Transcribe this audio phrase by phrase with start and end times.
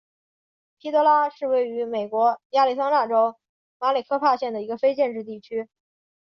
[0.79, 3.37] 皮德拉是位于美国亚利桑那州
[3.77, 5.69] 马里科帕县的一个非建制地区。